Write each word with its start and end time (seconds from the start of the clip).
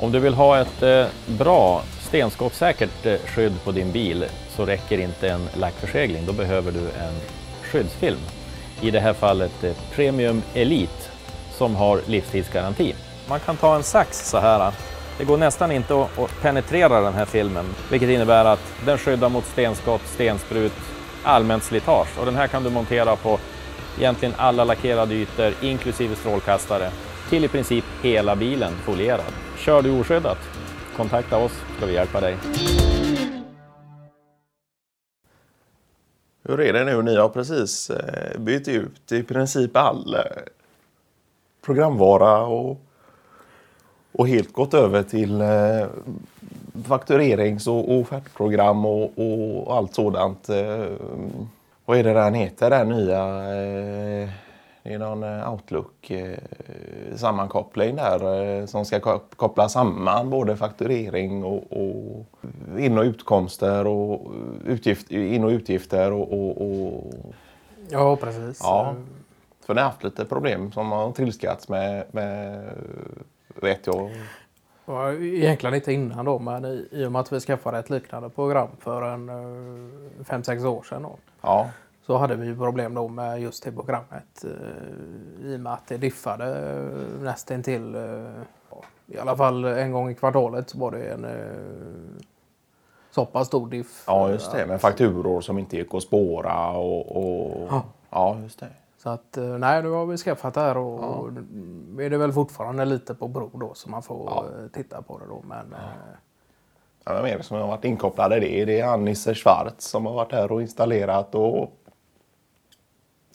Om 0.00 0.12
du 0.12 0.18
vill 0.18 0.34
ha 0.34 0.60
ett 0.60 0.82
eh, 0.82 1.06
bra 1.26 1.82
stenskottssäkert 2.00 3.06
eh, 3.06 3.18
skydd 3.26 3.64
på 3.64 3.72
din 3.72 3.92
bil 3.92 4.24
så 4.48 4.66
räcker 4.66 4.98
inte 4.98 5.28
en 5.28 5.48
lackförsegling. 5.54 6.26
Då 6.26 6.32
behöver 6.32 6.72
du 6.72 6.80
en 6.80 7.14
skyddsfilm. 7.62 8.18
I 8.80 8.90
det 8.90 9.00
här 9.00 9.12
fallet 9.12 9.64
eh, 9.64 9.72
Premium 9.94 10.42
Elite 10.54 11.10
som 11.50 11.76
har 11.76 12.00
livstidsgaranti. 12.06 12.94
Man 13.28 13.40
kan 13.40 13.56
ta 13.56 13.76
en 13.76 13.82
sax 13.82 14.30
så 14.30 14.38
här. 14.38 14.72
Det 15.18 15.24
går 15.24 15.36
nästan 15.36 15.72
inte 15.72 16.02
att 16.02 16.42
penetrera 16.42 17.00
den 17.00 17.14
här 17.14 17.24
filmen, 17.24 17.64
vilket 17.90 18.08
innebär 18.08 18.44
att 18.44 18.72
den 18.86 18.98
skyddar 18.98 19.28
mot 19.28 19.46
stenskott, 19.46 20.02
stensprut, 20.06 20.72
allmänt 21.22 21.64
slitage. 21.64 22.18
Och 22.18 22.26
den 22.26 22.36
här 22.36 22.46
kan 22.46 22.64
du 22.64 22.70
montera 22.70 23.16
på 23.16 23.38
egentligen 23.98 24.34
alla 24.36 24.64
lackerade 24.64 25.14
ytor, 25.14 25.52
inklusive 25.62 26.16
strålkastare, 26.16 26.90
till 27.28 27.44
i 27.44 27.48
princip 27.48 27.84
hela 28.02 28.36
bilen 28.36 28.72
folierad. 28.72 29.32
Kör 29.56 29.82
du 29.82 30.00
oskyddat? 30.00 30.38
Kontakta 30.96 31.38
oss, 31.38 31.52
ska 31.76 31.86
vi 31.86 31.92
hjälpa 31.92 32.20
dig. 32.20 32.36
Hur 36.42 36.60
är 36.60 36.72
det 36.72 36.84
nu? 36.84 37.02
Ni 37.02 37.16
har 37.16 37.28
precis 37.28 37.90
eh, 37.90 38.40
bytt 38.40 38.68
ut 38.68 39.12
i 39.12 39.22
princip 39.22 39.76
all 39.76 40.14
eh, 40.14 40.20
programvara 41.62 42.46
och, 42.46 42.80
och 44.12 44.28
helt 44.28 44.52
gått 44.52 44.74
över 44.74 45.02
till 45.02 45.40
eh, 45.40 45.86
fakturerings 46.84 47.66
och 47.66 47.92
offertprogram 47.92 48.86
och, 48.86 49.12
och 49.16 49.76
allt 49.76 49.94
sådant. 49.94 50.48
Vad 51.84 51.98
är 51.98 52.04
det 52.04 52.12
den 52.12 52.34
heter, 52.34 52.70
den 52.70 52.88
nya? 52.88 53.24
Det 54.88 54.94
är 54.94 54.98
någon 54.98 55.24
Outlook-sammankoppling 55.24 57.96
där 57.96 58.66
som 58.66 58.84
ska 58.84 59.20
koppla 59.36 59.68
samman 59.68 60.30
både 60.30 60.56
fakturering 60.56 61.44
och, 61.44 61.72
och 61.72 62.26
in 62.78 62.98
och 62.98 63.04
utkomster 63.04 63.86
och 63.86 64.32
utgift, 64.66 65.10
in 65.10 65.44
och 65.44 65.50
utgifter 65.50 66.12
och, 66.12 66.32
och, 66.32 66.60
och... 66.60 67.12
Ja, 67.90 68.16
precis. 68.16 68.60
Ja. 68.62 68.94
För 69.66 69.74
ni 69.74 69.80
har 69.80 69.88
haft 69.88 70.04
lite 70.04 70.24
problem 70.24 70.72
som 70.72 70.92
har 70.92 71.12
trilskats 71.12 71.68
med, 71.68 72.04
med 72.10 72.64
vet 73.54 73.86
jag. 73.86 74.10
Ja, 74.86 75.12
egentligen 75.12 75.74
inte 75.74 75.92
innan 75.92 76.24
då, 76.24 76.38
men 76.38 76.64
i, 76.64 76.88
i 76.90 77.04
och 77.04 77.12
med 77.12 77.20
att 77.20 77.32
vi 77.32 77.40
skaffade 77.40 77.78
ett 77.78 77.90
liknande 77.90 78.28
program 78.28 78.68
för 78.80 79.02
en 79.02 79.30
5-6 80.24 80.66
år 80.66 80.82
sedan. 80.82 81.02
Då, 81.02 81.16
ja. 81.40 81.70
Så 82.08 82.16
hade 82.16 82.36
vi 82.36 82.56
problem 82.56 82.94
då 82.94 83.08
med 83.08 83.40
just 83.40 83.64
det 83.64 83.72
programmet. 83.72 84.44
I 85.42 85.56
och 85.56 85.60
med 85.60 85.72
att 85.72 85.86
det 85.86 85.96
diffade 85.96 86.74
nästintill 87.20 87.96
i 89.06 89.18
alla 89.18 89.36
fall 89.36 89.64
en 89.64 89.92
gång 89.92 90.10
i 90.10 90.14
kvartalet 90.14 90.70
så 90.70 90.78
var 90.78 90.90
det 90.90 91.10
en 91.12 91.26
så 93.10 93.24
pass 93.24 93.46
stor 93.46 93.68
diff. 93.68 94.04
Ja, 94.06 94.30
just 94.30 94.52
det. 94.52 94.66
Med 94.66 94.80
fakturor 94.80 95.40
som 95.40 95.58
inte 95.58 95.76
gick 95.76 95.94
att 95.94 96.02
spåra 96.02 96.70
och... 96.70 97.16
och... 97.16 97.68
Ja. 97.70 97.82
ja, 98.10 98.38
just 98.42 98.60
det. 98.60 98.68
Så 98.98 99.08
att 99.08 99.36
eh, 99.36 99.44
nej, 99.44 99.82
nu 99.82 99.90
har 99.90 100.06
vi 100.06 100.16
skaffat 100.16 100.54
det 100.54 100.60
här 100.60 100.76
och 100.76 101.30
ja. 101.96 102.04
är 102.04 102.10
det 102.10 102.18
väl 102.18 102.32
fortfarande 102.32 102.84
lite 102.84 103.14
på 103.14 103.28
bro 103.28 103.50
då 103.54 103.74
så 103.74 103.90
man 103.90 104.02
får 104.02 104.30
ja. 104.30 104.44
Eh, 104.44 104.68
titta 104.72 105.02
på 105.02 105.18
det 105.18 105.26
då. 105.28 105.42
Men, 105.48 105.66
ja. 105.70 105.78
Ja, 107.04 107.14
vem 107.14 107.24
är 107.24 107.36
det 107.38 107.42
som 107.42 107.56
har 107.56 107.66
varit 107.66 107.84
inkopplade 107.84 108.36
i 108.36 108.40
det? 108.40 108.64
Det 108.64 108.80
är 108.80 108.86
Annisse 108.86 109.34
Schwarz 109.34 109.74
som 109.78 110.06
har 110.06 110.12
varit 110.12 110.32
här 110.32 110.52
och 110.52 110.62
installerat 110.62 111.34
och... 111.34 111.72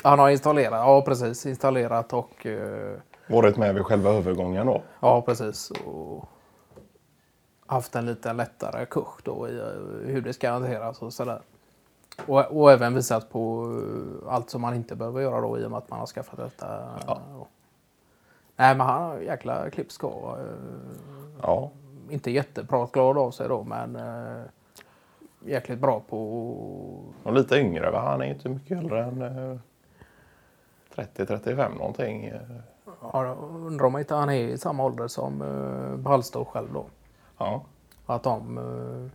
Han 0.04 0.20
har 0.20 0.30
installerat, 0.30 0.72
ja 0.72 1.02
precis, 1.02 1.46
installerat 1.46 2.14
och... 2.14 2.46
Uh... 2.46 2.96
Varit 3.28 3.58
med 3.58 3.76
vid 3.76 3.86
själva 3.86 4.10
övergången 4.10 4.66
då? 4.66 4.82
Ja 5.00 5.22
precis. 5.22 5.72
Och 5.72 6.26
haft 7.66 7.96
en 7.96 8.06
lite 8.06 8.34
lättare 8.34 8.86
kurs 8.86 9.24
då 9.24 9.48
i 9.50 9.62
hur 10.06 10.22
det 10.22 10.34
ska 10.34 10.52
hanteras 10.52 11.02
och 11.02 11.14
sådär. 11.14 11.42
Och, 12.26 12.62
och 12.62 12.72
även 12.72 12.94
visat 12.94 13.30
på 13.30 13.74
eh, 14.26 14.34
allt 14.34 14.50
som 14.50 14.62
man 14.62 14.76
inte 14.76 14.96
behöver 14.96 15.22
göra 15.22 15.42
då 15.42 15.60
i 15.60 15.66
och 15.66 15.72
med 15.72 15.78
att 15.78 15.90
man 15.90 16.00
har 16.00 16.08
skaffat 16.08 16.38
detta. 16.38 17.00
Ja. 17.08 17.22
Nej 18.56 18.76
men 18.76 18.88
han 18.88 19.02
har 19.02 19.18
jäkla 19.18 19.70
klippskår. 19.70 20.40
Eh, 20.40 20.98
ja. 21.42 21.72
Inte 22.10 22.32
jättepratglad 22.32 23.18
av 23.18 23.32
sig 23.32 23.48
då 23.48 23.64
men 23.64 23.98
jäkligt 25.46 25.80
bra 25.80 26.02
på... 26.10 26.18
Och 27.24 27.34
lite 27.34 27.56
yngre 27.56 27.92
va? 27.92 28.00
Han 28.00 28.22
är 28.22 28.26
inte 28.26 28.50
mycket 28.50 28.78
äldre 28.78 29.04
än 29.04 29.60
30-35 30.96 31.78
någonting. 31.78 32.32
Ja, 33.02 33.36
undrar 33.52 33.86
om 33.86 33.98
inte 33.98 34.16
han 34.16 34.30
är 34.30 34.34
i 34.34 34.58
samma 34.58 34.86
ålder 34.86 35.08
som 35.08 35.42
äh, 35.42 35.98
Ballstor 35.98 36.46
själv 36.46 36.74
då. 36.74 36.86
Ja. 37.38 37.62
Att 38.06 38.24
de 38.24 38.58
äh, 38.58 39.12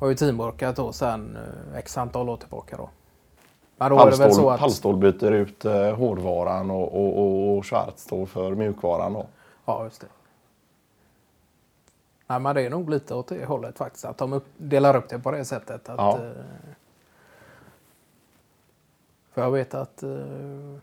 har 0.00 0.08
ju 0.08 0.14
teamworkat 0.14 0.76
då 0.76 0.92
sen 0.92 1.36
eh, 1.36 1.78
x 1.78 1.98
antal 1.98 2.28
år 2.28 2.36
tillbaka 2.36 2.76
då. 2.76 2.88
Men 3.76 3.90
då 3.90 3.96
Pallstål, 3.96 4.26
väl 4.26 4.70
så 4.70 4.88
att... 4.90 5.00
Byter 5.00 5.32
ut 5.32 5.64
eh, 5.64 5.94
hårdvaran 5.94 6.70
och, 6.70 6.94
och, 6.94 7.18
och, 7.18 7.56
och 7.56 7.66
Schwarz 7.66 8.00
står 8.00 8.26
för 8.26 8.54
mjukvaran 8.54 9.12
då. 9.12 9.26
Ja, 9.64 9.84
just 9.84 10.00
det. 10.00 10.06
Nej, 12.26 12.40
men 12.40 12.54
det 12.54 12.62
är 12.62 12.70
nog 12.70 12.90
lite 12.90 13.14
åt 13.14 13.28
det 13.28 13.44
hållet 13.44 13.78
faktiskt. 13.78 14.04
Att 14.04 14.18
de 14.18 14.32
upp, 14.32 14.46
delar 14.56 14.96
upp 14.96 15.08
det 15.08 15.18
på 15.18 15.30
det 15.30 15.44
sättet. 15.44 15.88
Att, 15.88 15.98
ja. 15.98 16.18
eh, 16.18 16.30
för 19.34 19.42
jag 19.42 19.50
vet 19.50 19.74
att 19.74 20.02
eh, 20.02 20.78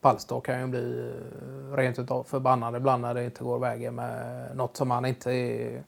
Pallstå 0.00 0.40
kan 0.40 0.60
ju 0.60 0.66
bli 0.66 1.10
eh, 1.10 1.76
rent 1.76 1.98
utav 1.98 2.24
förbannad 2.24 2.76
ibland 2.76 3.02
när 3.02 3.14
det 3.14 3.24
inte 3.24 3.44
går 3.44 3.58
vägen 3.58 3.94
med 3.94 4.46
något 4.56 4.76
som 4.76 4.88
man 4.88 5.04
inte 5.04 5.30
är 5.32 5.82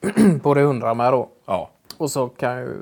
på 0.42 0.54
det 0.54 0.62
hundra 0.62 0.94
med 0.94 1.12
då. 1.12 1.28
Ja. 1.46 1.70
Och 1.98 2.10
så 2.10 2.28
kan 2.28 2.58
ju 2.58 2.76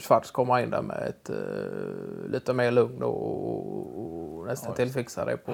Schwarz 0.00 0.30
komma 0.30 0.62
in 0.62 0.70
där 0.70 0.82
med 0.82 1.02
ett 1.08 1.30
uh, 1.30 2.30
lite 2.30 2.52
mer 2.52 2.70
lugn 2.70 3.02
och, 3.02 4.38
och 4.38 4.46
nästan 4.46 4.70
ja, 4.70 4.76
till 4.76 4.92
fixa 4.92 5.24
det 5.24 5.36
på 5.36 5.52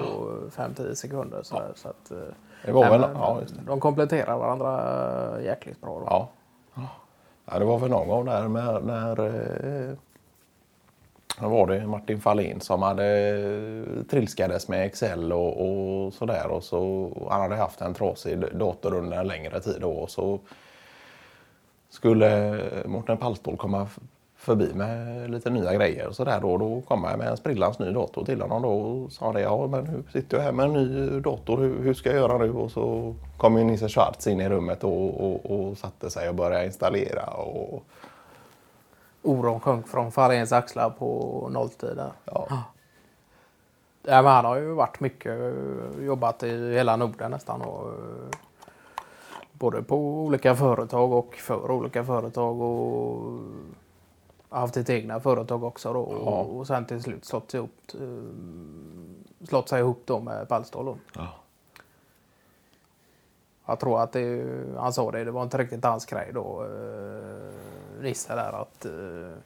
5-10 0.55 0.93
sekunder. 0.93 1.43
Så, 1.43 1.55
ja. 1.55 1.61
så 1.75 1.89
att, 1.89 2.11
uh, 2.11 2.17
det 2.65 2.71
var 2.71 2.89
väl, 2.89 3.01
ja, 3.01 3.41
de 3.65 3.79
kompletterar 3.79 4.37
varandra 4.37 5.41
jäkligt 5.41 5.81
bra. 5.81 5.99
Då. 5.99 6.05
Ja. 6.09 6.29
ja, 7.45 7.59
det 7.59 7.65
var 7.65 7.79
väl 7.79 7.89
någon 7.89 8.07
gång 8.07 8.25
där 8.25 8.47
med, 8.47 8.83
när 8.83 9.19
eh, 9.25 9.97
var 11.49 11.67
det 11.67 11.87
Martin 11.87 12.21
Fahlin 12.21 12.61
som 12.61 12.81
hade 12.81 13.05
eh, 13.05 14.03
trilskades 14.03 14.67
med 14.67 14.85
Excel 14.85 15.33
och, 15.33 15.61
och 15.67 16.13
sådär. 16.13 16.47
Och 16.47 16.63
så, 16.63 17.11
han 17.31 17.41
hade 17.41 17.55
haft 17.55 17.81
en 17.81 17.93
trasig 17.93 18.57
dator 18.57 18.93
under 18.93 19.17
en 19.17 19.27
längre 19.27 19.59
tid 19.59 19.77
då. 19.81 19.91
Och 19.91 20.09
så 20.09 20.39
skulle 21.89 22.59
eh, 22.59 22.85
Mårten 22.85 23.17
Pallstål 23.17 23.57
komma 23.57 23.87
förbi 24.41 24.73
med 24.73 25.31
lite 25.31 25.49
nya 25.49 25.73
grejer 25.73 26.07
och 26.07 26.15
sådär 26.15 26.39
då. 26.41 26.57
Då 26.57 26.81
kom 26.81 27.03
jag 27.03 27.17
med 27.17 27.27
en 27.27 27.37
sprillans 27.37 27.79
ny 27.79 27.91
dator 27.91 28.25
till 28.25 28.41
honom 28.41 28.61
då 28.61 28.69
och 28.69 29.11
sa 29.11 29.33
det. 29.33 29.41
Ja 29.41 29.67
men 29.67 29.83
nu 29.83 30.03
sitter 30.11 30.37
jag 30.37 30.43
här 30.43 30.51
med 30.51 30.65
en 30.65 30.73
ny 30.73 31.19
dator. 31.19 31.57
Hur, 31.57 31.83
hur 31.83 31.93
ska 31.93 32.09
jag 32.09 32.19
göra 32.19 32.37
nu? 32.37 32.51
Och 32.51 32.71
så 32.71 33.15
kom 33.37 33.57
ju 33.57 33.63
Nisse 33.63 33.89
Schwarz 33.89 34.27
in 34.27 34.41
i 34.41 34.49
rummet 34.49 34.83
och, 34.83 35.21
och, 35.21 35.51
och 35.51 35.77
satte 35.77 36.09
sig 36.09 36.29
och 36.29 36.35
började 36.35 36.65
installera. 36.65 37.25
Och... 37.25 37.83
Oron 39.21 39.59
sjönk 39.59 39.87
från 39.87 40.11
Faréns 40.11 40.51
axlar 40.51 40.89
på 40.89 41.49
nolltid 41.51 41.95
där. 41.95 42.11
Ja. 42.25 42.47
Ja, 44.03 44.21
men 44.21 44.31
han 44.31 44.45
har 44.45 44.55
ju 44.55 44.73
varit 44.73 44.99
mycket, 44.99 45.55
jobbat 45.99 46.43
i 46.43 46.73
hela 46.73 46.95
Norden 46.95 47.31
nästan. 47.31 47.61
Och, 47.61 47.93
både 49.61 49.83
på 49.83 49.95
olika 49.97 50.55
företag 50.55 51.11
och 51.11 51.35
för 51.35 51.71
olika 51.71 52.03
företag 52.03 52.61
och 52.61 53.39
haft 54.49 54.77
ett 54.77 54.89
egna 54.89 55.19
företag 55.19 55.63
också 55.63 55.93
då 55.93 56.21
ja. 56.25 56.31
och, 56.31 56.67
sen 56.67 56.85
till 56.85 57.03
slut 57.03 57.25
slått, 57.25 57.53
ihop, 57.53 57.71
eh, 57.93 59.47
slått 59.47 59.69
sig 59.69 59.79
ihop 59.79 60.01
då 60.05 60.19
med 60.19 60.47
Pallstål. 60.47 60.97
Ja. 61.15 61.27
Jag 63.65 63.79
tror 63.79 64.01
att 64.01 64.11
det, 64.11 64.45
han 64.77 64.93
sa 64.93 65.11
det, 65.11 65.23
det 65.23 65.31
var 65.31 65.43
inte 65.43 65.57
riktigt 65.57 65.85
hans 65.85 66.05
grej 66.05 66.31
då, 66.33 66.63
Nisse 68.01 68.35
där 68.35 68.61
att 68.61 68.85
eh, 68.85 69.37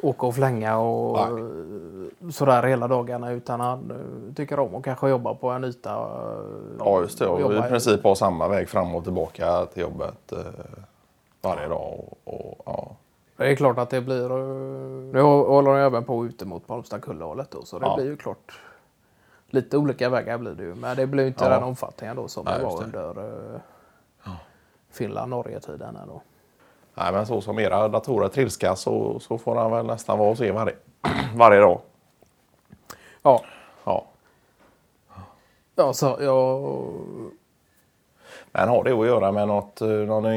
åka 0.00 0.26
och 0.26 0.34
flänga 0.34 0.78
och 0.78 1.30
Nej. 1.30 2.32
sådär 2.32 2.62
hela 2.62 2.88
dagarna 2.88 3.32
utan 3.32 3.60
han 3.60 3.90
eh, 3.90 4.34
tycker 4.34 4.58
om 4.58 4.74
att 4.74 4.84
kanske 4.84 5.08
jobba 5.08 5.34
på 5.34 5.50
en 5.50 5.64
yta. 5.64 5.90
Ja 6.78 7.00
just 7.00 7.18
det, 7.18 7.26
och 7.26 7.54
i 7.54 7.68
princip 7.68 8.02
ha 8.02 8.14
samma 8.14 8.48
väg 8.48 8.68
fram 8.68 8.94
och 8.94 9.04
tillbaka 9.04 9.66
till 9.66 9.82
jobbet 9.82 10.32
varje 11.42 11.68
dag. 11.68 11.94
Och, 11.98 12.18
och, 12.34 12.62
ja. 12.66 12.96
Det 13.36 13.50
är 13.50 13.56
klart 13.56 13.78
att 13.78 13.90
det 13.90 14.00
blir, 14.00 14.28
nu 15.12 15.20
håller 15.20 15.70
han 15.70 15.80
även 15.80 16.04
på 16.04 16.26
ute 16.26 16.44
mot 16.44 16.66
Palmstad-Kullehållet 16.66 17.50
då 17.50 17.64
så 17.64 17.78
det 17.78 17.86
ja. 17.86 17.96
blir 17.96 18.06
ju 18.06 18.16
klart 18.16 18.60
lite 19.54 19.76
olika 19.76 20.08
vägar 20.08 20.38
blir 20.38 20.54
det 20.54 20.62
ju 20.62 20.74
men 20.74 20.96
det 20.96 21.06
blir 21.06 21.26
inte 21.26 21.44
ja. 21.44 21.50
den 21.50 21.62
omfattningen 21.62 22.16
då 22.16 22.28
som 22.28 22.44
Nej, 22.44 22.58
det 22.58 22.64
var 22.64 22.80
det. 22.80 22.84
under 22.84 23.32
ja. 24.24 24.30
Finland-Norge-tiden. 24.90 25.98
Då. 26.06 26.22
Nej, 26.94 27.12
men 27.12 27.26
så 27.26 27.40
som 27.40 27.58
era 27.58 27.88
datorer 27.88 28.28
trilskas 28.28 28.80
så, 28.80 29.20
så 29.20 29.38
får 29.38 29.56
han 29.56 29.70
väl 29.70 29.86
nästan 29.86 30.18
vara 30.18 30.30
och 30.30 30.38
se 30.38 30.52
varje, 30.52 30.74
varje 31.34 31.60
dag. 31.60 31.80
Ja. 33.22 33.44
ja. 33.84 34.06
Ja, 35.74 35.92
så 35.92 36.16
jag... 36.20 36.62
Men 38.52 38.68
har 38.68 38.84
det 38.84 38.92
att 38.92 39.06
göra 39.06 39.32
med 39.32 39.48
något, 39.48 39.80
eh, 39.80 39.88
någon 39.88 40.32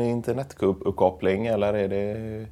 internetuppkoppling 0.00 1.46
eller 1.46 1.74
är 1.74 1.88
det... 1.88 2.46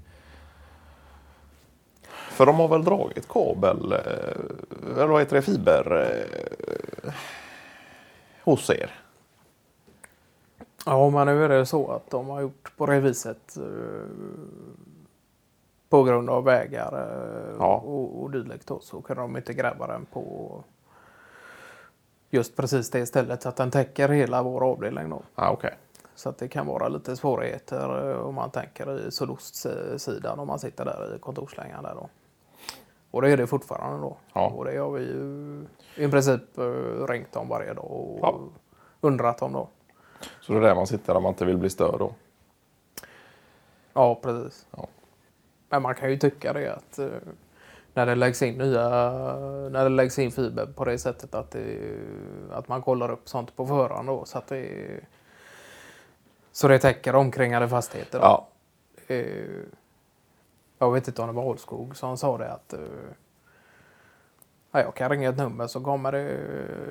För 2.09 2.47
de 2.47 2.57
har 2.57 2.69
väl 2.69 2.85
dragit 2.85 3.29
kabel, 3.29 3.93
eh, 3.93 4.97
eller 4.97 5.07
vad 5.07 5.21
heter 5.21 5.37
det, 5.37 5.43
fiber 5.43 6.11
eh, 7.05 7.13
hos 8.45 8.71
er? 8.71 8.91
Ja, 10.91 11.11
men 11.11 11.27
nu 11.27 11.45
är 11.45 11.49
det 11.49 11.67
så 11.67 11.91
att 11.91 12.11
de 12.11 12.29
har 12.29 12.41
gjort 12.41 12.73
på 12.77 12.87
det 12.87 13.01
viset 13.01 13.57
eh, 13.57 13.63
på 15.89 16.03
grund 16.03 16.31
av 16.31 16.45
vägar 16.45 16.93
eh, 16.93 17.57
Ja. 17.59 17.77
och, 17.77 18.23
och 18.23 18.31
dylikt 18.31 18.71
så 18.81 19.01
kan 19.03 19.17
de 19.17 19.37
inte 19.37 19.53
gräva 19.55 19.87
den 19.87 20.07
på 20.13 20.51
just 22.31 22.57
precis 22.57 22.91
det 22.91 23.07
stället 23.07 23.43
så 23.43 23.49
att 23.49 23.57
den 23.57 23.71
täcker 23.71 24.09
hela 24.09 24.43
vår 24.43 24.65
avdelning 24.71 25.11
då. 25.11 25.23
Ah, 25.35 25.51
Okej. 25.51 25.75
Så 26.15 26.29
att 26.29 26.39
det 26.39 26.49
kan 26.49 26.67
vara 26.67 26.89
lite 26.89 27.17
svårigheter 27.17 28.11
eh, 28.11 28.17
om 28.21 28.35
man 28.35 28.51
tänker 28.51 29.07
i 29.09 29.11
sydostsidan 29.11 30.39
om 30.39 30.47
man 30.47 30.59
sitter 30.59 30.85
där 30.85 31.17
i 31.17 31.19
kontorslängan 31.19 31.83
där 31.83 31.95
då. 31.95 32.09
Och 33.11 33.23
det 33.23 33.31
är 33.31 33.37
det 33.37 33.47
fortfarande 33.47 33.99
då. 34.03 34.17
Ja. 34.33 34.49
Och 34.57 34.65
det 34.65 34.77
har 34.77 34.91
vi 34.91 35.03
ju 35.03 35.67
i 35.97 36.09
princip 36.09 36.43
ringt 37.09 37.37
om 37.37 37.49
varje 37.49 37.75
dag 37.75 37.91
och 37.91 38.19
Ja. 38.23 38.39
undrat 39.01 39.43
om 39.43 39.53
då. 39.53 39.69
Så 40.41 40.53
det 40.53 40.59
är 40.59 40.63
där 40.63 40.75
man 40.75 40.87
sitter 40.87 41.15
där 41.15 41.21
man 41.21 41.33
inte 41.33 41.45
vill 41.45 41.57
bli 41.57 41.71
störd 41.71 41.99
då? 41.99 42.15
Ja, 43.93 44.15
precis. 44.23 44.67
Ja. 44.77 44.87
Men 45.69 45.83
man 45.83 45.95
kan 45.95 46.11
ju 46.11 46.17
tycka 46.17 46.53
det 46.53 46.75
att 46.75 46.99
eh, 46.99 47.09
när 47.95 48.07
det 48.07 48.15
läggs 48.15 48.43
in 48.43 48.59
nya, 48.59 48.89
när 49.71 49.85
det 49.85 49.89
läggs 49.89 50.19
in 50.19 50.31
fiber 50.31 50.67
på 50.67 50.85
det 50.85 50.99
sättet 50.99 51.35
att, 51.35 51.51
det, 51.51 51.97
att 52.51 52.69
man 52.69 52.83
kollar 52.83 53.11
upp 53.11 53.29
sånt 53.29 53.57
på 53.57 53.67
förhand 53.67 54.09
då 54.09 54.25
så 54.25 54.39
att 54.39 54.47
det 54.47 55.01
så 56.53 56.69
det 56.69 56.79
täcker 56.79 57.15
omkringade 57.15 57.69
fastigheter. 57.69 58.19
Då. 58.19 58.25
Ja. 58.25 58.49
Eh, 59.07 59.65
jag 60.79 60.93
vet 60.93 61.09
inte 61.09 61.23
om 61.23 61.29
det 61.29 61.35
var 61.35 61.45
Ålskog 61.45 61.97
som 61.97 62.17
sa 62.17 62.39
det 62.39 62.53
att 62.53 62.73
eh, 62.73 62.81
ja, 64.71 64.81
jag 64.81 64.95
kan 64.95 65.11
ringa 65.11 65.29
ett 65.29 65.37
nummer 65.37 65.67
så 65.67 65.81
kommer 65.81 66.13
det 66.13 66.39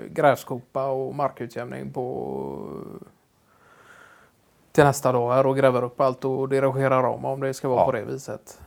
grävskopa 0.09 0.87
och 0.87 1.15
markutjämning 1.15 1.93
på 1.93 2.65
till 4.79 4.85
nästa 4.85 5.11
dag 5.11 5.45
och 5.45 5.57
gräver 5.57 5.83
upp 5.83 6.01
allt 6.01 6.25
och 6.25 6.49
dirigerar 6.49 7.03
om 7.03 7.25
om 7.25 7.39
det 7.39 7.53
ska 7.53 7.69
vara 7.69 7.79
Ja. 7.79 7.85
på 7.85 7.91
det 7.91 8.01
viset. 8.01 8.61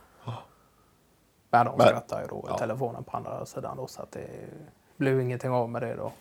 Men 1.50 1.66
de 1.66 1.80
skrattar 1.80 2.20
ju 2.20 2.26
då 2.26 2.48
i 2.54 2.58
telefonen 2.58 3.04
på 3.04 3.16
andra 3.16 3.46
sidan 3.46 3.76
då 3.76 3.86
så 3.86 4.02
att 4.02 4.12
det 4.12 4.26
blev 4.96 5.20
ingenting 5.20 5.50
av 5.50 5.68
med 5.68 5.82
det 5.82 5.94
då. 5.94 6.12